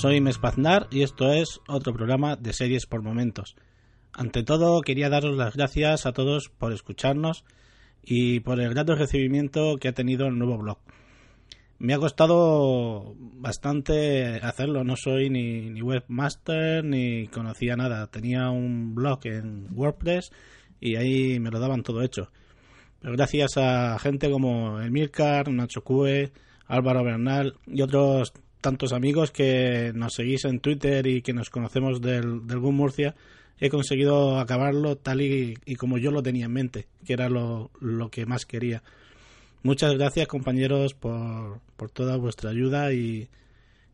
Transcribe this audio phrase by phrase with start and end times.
[0.00, 3.54] soy Mespaznar y esto es otro programa de series por momentos.
[4.14, 7.44] Ante todo, quería daros las gracias a todos por escucharnos
[8.02, 10.78] y por el grato recibimiento que ha tenido el nuevo blog.
[11.78, 18.06] Me ha costado bastante hacerlo, no soy ni, webmaster ni conocía nada.
[18.06, 20.32] Tenía un blog en WordPress
[20.80, 22.30] y ahí me lo daban todo hecho.
[23.00, 26.32] Pero gracias a gente como Emilcar, Nacho Cue,
[26.68, 32.00] Álvaro Bernal y otros tantos amigos que nos seguís en Twitter y que nos conocemos
[32.00, 33.14] del, del Murcia,
[33.58, 37.70] he conseguido acabarlo tal y, y, como yo lo tenía en mente, que era lo,
[37.80, 38.82] lo que más quería.
[39.62, 43.28] Muchas gracias compañeros por, por toda vuestra ayuda y,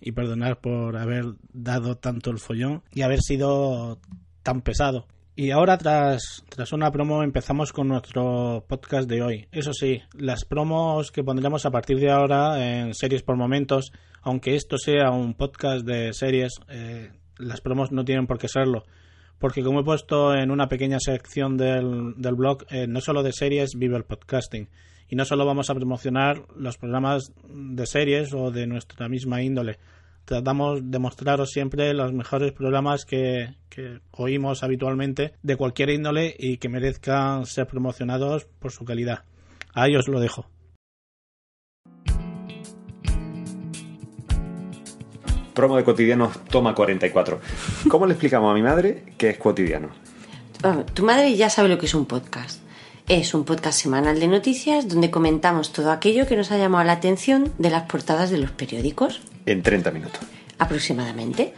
[0.00, 3.98] y perdonar por haber dado tanto el follón y haber sido
[4.42, 5.06] tan pesado.
[5.36, 9.48] Y ahora tras, tras una promo empezamos con nuestro podcast de hoy.
[9.50, 13.90] Eso sí, las promos que pondremos a partir de ahora en series por momentos,
[14.22, 18.84] aunque esto sea un podcast de series, eh, las promos no tienen por qué serlo.
[19.40, 23.32] Porque como he puesto en una pequeña sección del, del blog, eh, no solo de
[23.32, 24.68] series vive el podcasting.
[25.08, 29.78] Y no solo vamos a promocionar los programas de series o de nuestra misma índole,
[30.24, 36.58] tratamos de mostraros siempre los mejores programas que, que, oímos habitualmente de cualquier índole y
[36.58, 39.24] que merezcan ser promocionados por su calidad.
[39.72, 40.46] Ahí os lo dejo.
[45.54, 47.40] Promo de cotidianos toma 44.
[47.88, 49.90] ¿Cómo le explicamos a mi madre que es cotidiano?
[50.94, 52.63] Tu madre ya sabe lo que es un podcast.
[53.06, 56.94] Es un podcast semanal de noticias donde comentamos todo aquello que nos ha llamado la
[56.94, 59.20] atención de las portadas de los periódicos.
[59.44, 60.20] En 30 minutos.
[60.58, 61.52] Aproximadamente.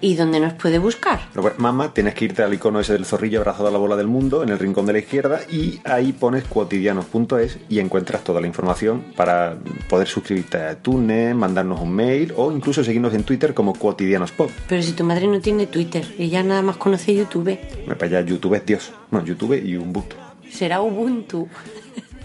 [0.00, 1.20] ¿Y dónde nos puede buscar?
[1.58, 4.42] Mamá, tienes que irte al icono ese del zorrillo abrazado a la bola del mundo
[4.42, 9.04] en el rincón de la izquierda y ahí pones cuotidianos.es y encuentras toda la información
[9.14, 14.50] para poder suscribirte a iTunes, mandarnos un mail o incluso seguirnos en Twitter como cuotidianospod.
[14.68, 17.60] Pero si tu madre no tiene Twitter, ella nada más conoce YouTube.
[17.86, 18.92] Me para allá, YouTube es Dios.
[19.12, 20.16] No, YouTube y Ubuntu.
[20.50, 21.48] Será Ubuntu.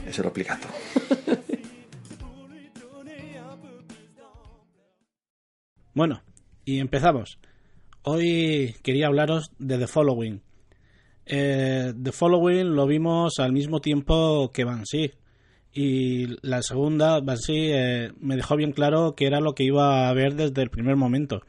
[0.07, 0.67] Eso lo explicas tú.
[5.95, 6.21] Bueno,
[6.65, 7.39] y empezamos.
[8.01, 10.41] Hoy quería hablaros de The Following.
[11.25, 15.13] Eh, The Following lo vimos al mismo tiempo que Banshee.
[15.71, 20.13] Y la segunda, Banshee, eh, me dejó bien claro que era lo que iba a
[20.13, 21.43] ver desde el primer momento.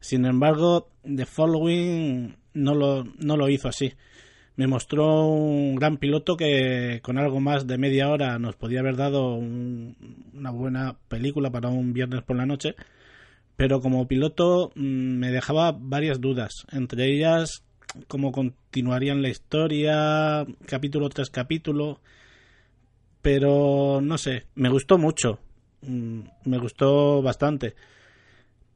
[0.00, 3.92] Sin embargo, The Following no lo, no lo hizo así.
[4.56, 8.96] Me mostró un gran piloto que con algo más de media hora nos podía haber
[8.96, 9.96] dado un,
[10.32, 12.76] una buena película para un viernes por la noche.
[13.56, 17.64] Pero como piloto me dejaba varias dudas, entre ellas
[18.08, 22.00] cómo continuarían la historia, capítulo tras capítulo,
[23.22, 25.38] pero no sé, me gustó mucho,
[25.82, 27.74] me gustó bastante,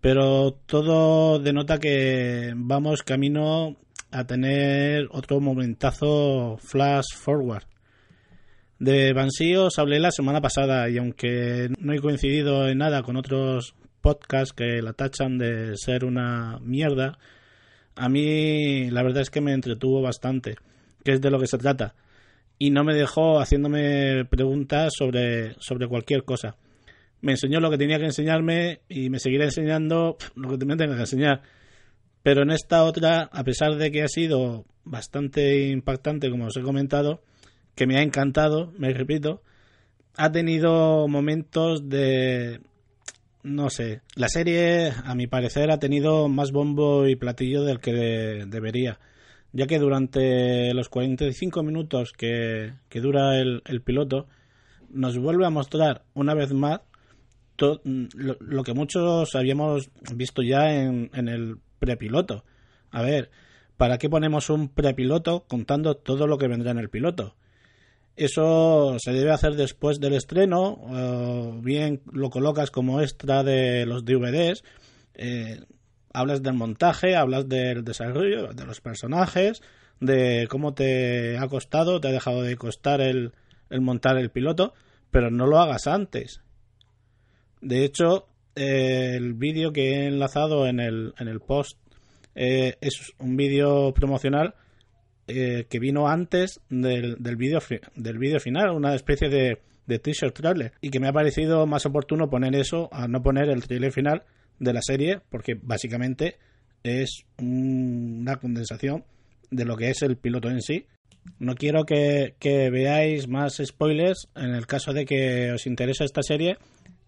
[0.01, 3.77] pero todo denota que vamos camino
[4.11, 7.65] a tener otro momentazo flash forward.
[8.79, 13.17] De Banshee os hablé la semana pasada y aunque no he coincidido en nada con
[13.17, 17.19] otros podcast que la tachan de ser una mierda,
[17.97, 20.57] a mí la verdad es que me entretuvo bastante,
[21.05, 21.95] que es de lo que se trata,
[22.59, 26.57] y no me dejó haciéndome preguntas sobre, sobre cualquier cosa.
[27.21, 30.95] Me enseñó lo que tenía que enseñarme y me seguirá enseñando lo que me tenga
[30.95, 31.43] que enseñar.
[32.29, 36.61] Pero en esta otra, a pesar de que ha sido bastante impactante, como os he
[36.61, 37.23] comentado,
[37.75, 39.41] que me ha encantado, me repito,
[40.15, 42.61] ha tenido momentos de,
[43.43, 47.95] no sé, la serie a mi parecer ha tenido más bombo y platillo del que
[47.95, 49.01] de, debería,
[49.55, 54.27] ya que durante los 45 minutos que, que dura el, piloto
[54.91, 56.83] nos vuelve a mostrar una vez más
[57.57, 57.81] lo,
[58.39, 62.45] lo, que muchos habíamos visto ya en, en el prepiloto.
[62.91, 63.31] A ver,
[63.77, 67.35] ¿para qué ponemos un prepiloto contando todo lo que vendrá en el piloto?
[68.17, 74.05] Eso se debe hacer después del estreno, o bien lo colocas como extra de los
[74.05, 74.65] DVDs.
[75.15, 75.61] Eh,
[76.13, 79.63] hablas del montaje, hablas del desarrollo de los personajes,
[80.01, 83.33] de cómo te ha costado, te ha dejado de costar el,
[83.71, 84.75] el montar el piloto,
[85.11, 86.41] pero no lo hagas antes.
[87.61, 88.28] De hecho,
[88.59, 91.79] el vídeo que he enlazado en el, en el post
[92.35, 94.55] eh, es un vídeo promocional
[95.27, 97.61] eh, que vino antes del, del vídeo
[97.95, 102.31] del final, una especie de, de teaser trailer, y que me ha parecido más oportuno
[102.31, 104.23] poner eso a no poner el trailer final
[104.59, 106.37] de la serie, porque básicamente
[106.83, 109.05] es un, una condensación
[109.51, 110.87] de lo que es el piloto en sí.
[111.39, 116.23] No quiero que, que veáis más spoilers en el caso de que os interese esta
[116.23, 116.57] serie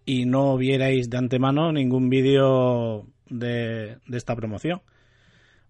[0.05, 4.81] y no vierais de antemano ningún vídeo de, esta promoción.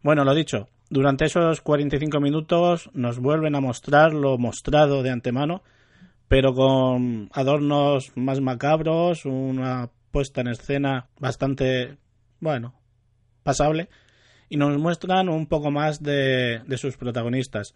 [0.01, 5.63] Bueno, lo dicho, durante esos 45 minutos nos vuelven a mostrar lo mostrado de antemano,
[6.28, 11.98] pero con adornos más macabros, una puesta en escena bastante,
[12.39, 12.74] bueno,
[13.44, 13.89] pasable,
[14.50, 17.74] y nos muestran un poco más de, de sus protagonistas.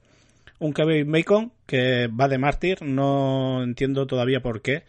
[0.59, 4.83] Un Kevin Bacon que va de mártir, no entiendo todavía por qué.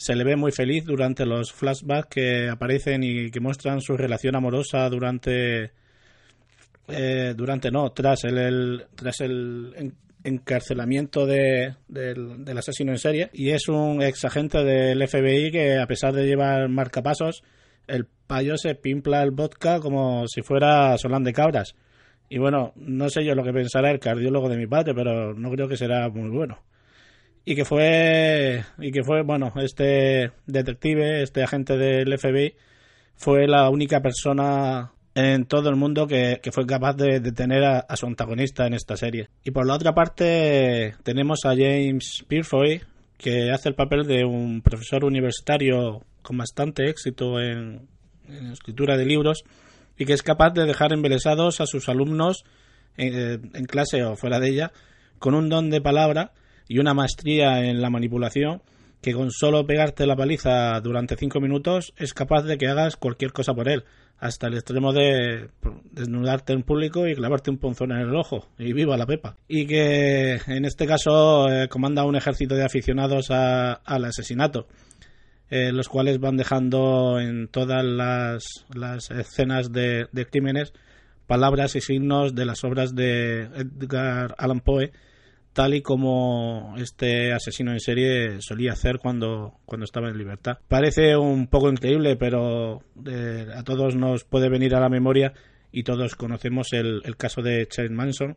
[0.00, 4.34] Se le ve muy feliz durante los flashbacks que aparecen y que muestran su relación
[4.34, 5.72] amorosa durante
[6.88, 9.92] eh, durante no, tras el, tras el
[10.24, 15.86] encarcelamiento de, del, asesino en serie y es un ex agente del FBI que a
[15.86, 17.42] pesar de llevar marcapasos
[17.86, 21.74] el payo se pimpla el vodka como si fuera solán de cabras
[22.30, 25.50] y bueno, no sé yo lo que pensará el cardiólogo de mi padre, pero no
[25.50, 26.62] creo que será muy bueno.
[27.44, 32.54] Y que fue, y que fue, bueno, este detective, este agente del FBI,
[33.16, 38.06] fue la única persona en todo el mundo que, fue capaz de detener a, su
[38.06, 39.28] antagonista en esta serie.
[39.44, 42.80] Y por la otra parte tenemos a James Purefoy,
[43.18, 47.88] que hace el papel de un profesor universitario con bastante éxito en,
[48.52, 49.42] escritura de libros
[49.98, 52.44] y que es capaz de dejar embelesados a sus alumnos
[52.96, 54.72] en, en clase o fuera de ella
[55.18, 56.32] con un don de palabra
[56.70, 58.62] y una maestría en la manipulación
[59.02, 63.32] que con solo pegarte la paliza durante cinco minutos es capaz de que hagas cualquier
[63.32, 63.82] cosa por él
[64.18, 65.48] hasta el extremo de
[65.90, 68.46] desnudarte en público y clavarte un ponzón en el ojo.
[68.56, 69.36] Y viva la pepa.
[69.48, 74.68] Y que en este caso eh, comanda un ejército de aficionados al asesinato.
[75.50, 80.72] Eh, los cuales van dejando en todas las, las escenas de, de, crímenes
[81.26, 84.92] palabras y signos de las obras de Edgar Allan Poe
[85.60, 90.56] tal y como este asesino en serie solía hacer cuando, cuando estaba en libertad.
[90.68, 95.34] Parece un poco increíble, pero eh, a todos nos puede venir a la memoria
[95.70, 98.36] y todos conocemos el, caso de Charles Manson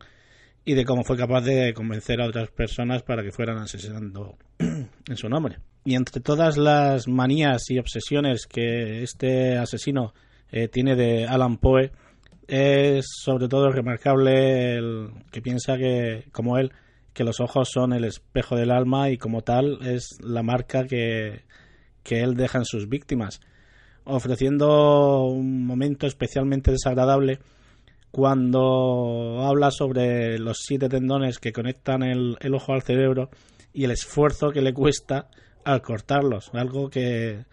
[0.65, 5.15] y de cómo fue capaz de convencer a otras personas para que fueran asesinando en
[5.15, 5.59] su nombre.
[5.85, 10.13] Y entre todas las manías y obsesiones que este asesino
[10.51, 11.89] eh, tiene de Alan Poe,
[12.49, 16.73] es sobre todo remarcable el que piensa que, como él,
[17.13, 21.43] que los ojos son el espejo del alma y como tal es la marca que,
[22.03, 23.39] que él deja en sus víctimas,
[24.03, 27.39] ofreciendo un momento especialmente desagradable
[28.11, 33.29] cuando habla sobre los siete tendones que conectan el, el ojo al cerebro
[33.73, 35.29] y el esfuerzo que le cuesta
[35.65, 37.45] al cortarlos, algo que,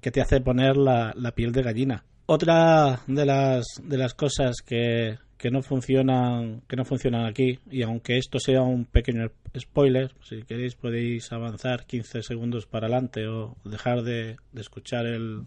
[0.00, 2.04] que te hace poner la, la piel de gallina.
[2.26, 7.82] Otra de las, de las cosas que, que no funcionan que no funcionan aquí y
[7.82, 13.56] aunque esto sea un pequeño spoiler si queréis podéis avanzar 15 segundos para adelante o
[13.64, 15.44] dejar de, escuchar el,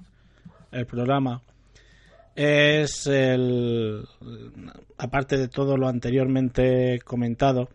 [0.71, 1.41] el programa
[2.35, 4.05] es el
[4.97, 7.67] aparte de todo lo anteriormente comentado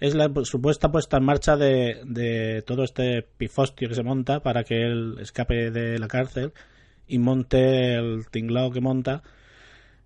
[0.00, 4.64] es la supuesta puesta en marcha de, de todo este pifostio que se monta para
[4.64, 6.52] que él escape de la cárcel
[7.06, 9.22] y monte el tinglao que monta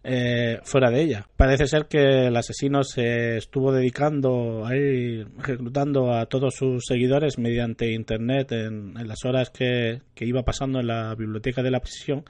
[0.06, 1.26] eh, fuera de ella.
[1.34, 7.38] Parece ser que el asesino se estuvo dedicando a ir reclutando a todos sus seguidores
[7.38, 12.24] mediante internet en, las horas que, iba pasando en la biblioteca de la prisión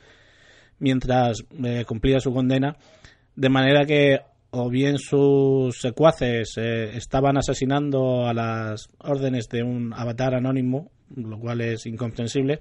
[0.79, 2.77] mientras eh, cumplía su condena,
[3.35, 4.21] de manera que
[4.51, 11.41] o bien sus secuaces eh, estaban asesinando a las órdenes de un avatar anónimo, lo
[11.41, 12.61] cual es incomprensible,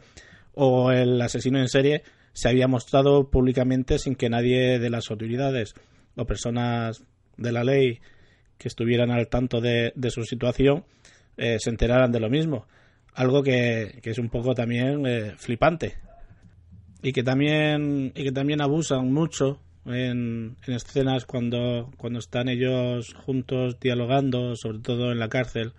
[0.55, 2.01] o el asesino en serie
[2.33, 5.75] se había mostrado públicamente sin que nadie de las autoridades
[6.15, 7.03] o personas
[7.37, 7.99] de la ley
[8.57, 10.85] que estuvieran al tanto de, su situación
[11.37, 12.67] eh, se enteraran de lo mismo.
[13.13, 15.97] Algo que, es un poco también eh, flipante.
[17.01, 23.79] Y que también, y que también abusan mucho en, en, escenas cuando están ellos juntos
[23.79, 25.73] dialogando, sobre todo en la cárcel,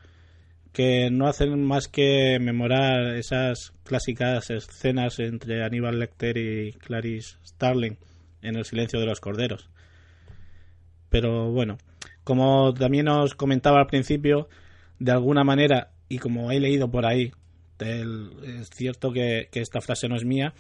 [0.75, 7.97] que no hacen más que memorar esas clásicas escenas entre Aníbal Lecter y Clarice Starling
[8.43, 9.71] en El silencio de los corderos.
[11.11, 11.79] Pero bueno,
[12.25, 14.49] como también os comentaba al principio,
[14.99, 17.31] de alguna manera, y como he leído por ahí,
[17.79, 20.55] es cierto que, esta frase no es mía,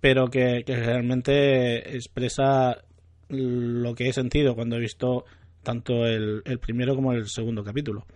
[0.00, 2.82] pero que, realmente expresa
[3.28, 5.24] lo que he sentido cuando he visto
[5.62, 8.06] tanto el primero como el segundo capítulo.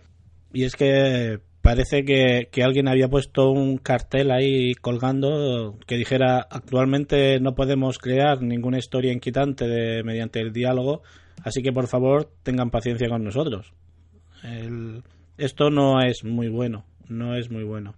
[0.53, 7.39] Y es que parece que, alguien había puesto un cartel ahí colgando que dijera actualmente
[7.39, 11.03] no podemos crear ninguna historia inquietante de, mediante el diálogo,
[11.43, 13.73] así que por favor tengan paciencia con nosotros.
[15.37, 17.95] esto no es muy bueno, no es muy bueno.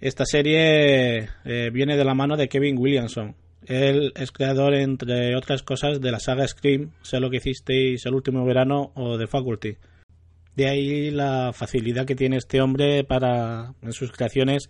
[0.00, 3.34] Esta serie eh, viene de la mano de Kevin Williamson.
[3.66, 8.14] Él es creador, entre otras cosas, de la saga Scream, Sé lo que hicisteis el
[8.14, 9.76] último verano o The Faculty.
[10.58, 14.68] De ahí la facilidad que tiene este hombre para, en sus creaciones,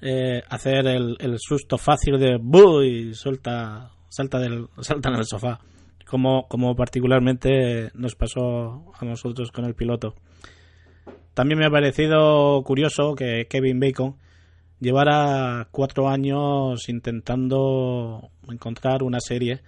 [0.00, 2.80] eh, hacer el, susto fácil de ¡bu!
[2.80, 5.60] y suelta, salta, del, salta en el sofá,
[6.06, 10.14] como, como particularmente nos pasó a nosotros con el piloto.
[11.34, 14.16] También me ha parecido curioso que Kevin Bacon
[14.80, 19.60] llevara cuatro años intentando encontrar una serie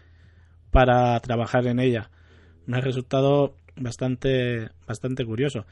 [0.70, 2.10] para trabajar en ella.
[2.64, 5.66] Me ha resultado bastante, bastante curioso.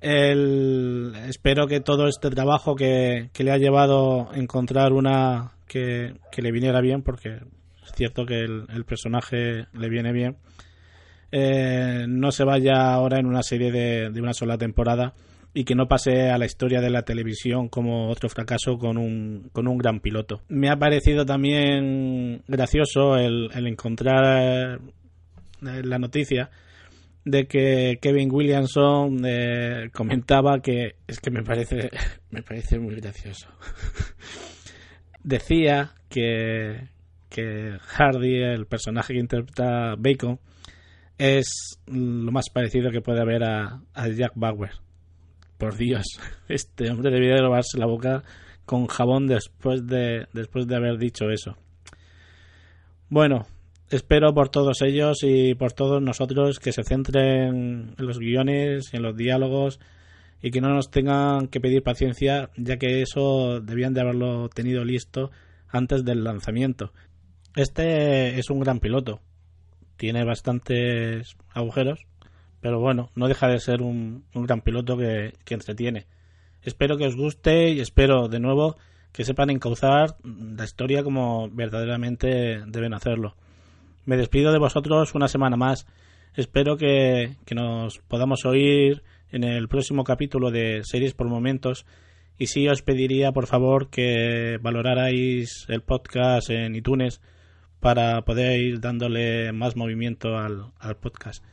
[0.00, 6.80] El, espero que todo este trabajo que, le ha llevado encontrar una que, le viniera
[6.80, 7.34] bien, porque
[7.84, 10.36] es cierto que el, personaje le viene bien,
[11.32, 15.14] eh, no se vaya ahora en una serie de, de una sola temporada
[15.52, 19.50] y que no pase a la historia de la televisión como otro fracaso con un,
[19.52, 20.42] con un gran piloto.
[20.48, 24.78] Me ha parecido también gracioso el, encontrar
[25.62, 26.50] eh, la noticia
[27.30, 31.90] de que Kevin Williamson eh, comentaba que es que me parece
[32.30, 33.48] me parece muy gracioso
[35.22, 36.88] decía que
[37.28, 40.40] que Hardy el personaje que interpreta Bacon
[41.18, 44.72] es lo más parecido que puede haber a Jack Bauer
[45.60, 46.18] por Dios,
[46.48, 48.24] este hombre debía de lavarse la boca
[48.64, 51.56] con jabón después de, después de haber dicho eso.
[53.08, 53.46] Bueno,
[53.90, 58.96] espero por todos ellos y por todos nosotros que se centren en los guiones y
[58.96, 59.80] en los diálogos
[60.42, 64.84] y que no nos tengan que pedir paciencia, ya que eso debían de haberlo tenido
[64.84, 65.30] listo
[65.68, 66.92] antes del lanzamiento.
[67.56, 69.20] Este es un gran piloto.
[69.96, 72.06] Tiene bastantes agujeros,
[72.60, 76.06] pero bueno, no deja de ser un, gran piloto que, entretiene.
[76.62, 78.76] Espero que os guste y espero de nuevo
[79.12, 83.34] que sepan encauzar la historia como verdaderamente deben hacerlo.
[84.04, 85.86] Me despido de vosotros una semana más.
[86.34, 91.86] Espero que, que nos podamos oír en el próximo capítulo de Series por Momentos.
[92.38, 97.20] Y sí os pediría, por favor, que valorarais el podcast en iTunes
[97.80, 101.44] para poder ir dándole más movimiento al, al podcast.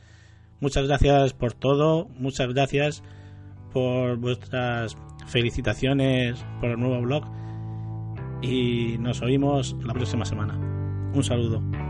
[0.59, 3.03] Muchas gracias por todo, muchas gracias
[3.71, 7.25] por vuestras felicitaciones por el nuevo blog
[8.41, 10.55] y nos oímos la próxima semana.
[11.13, 11.86] Un saludo.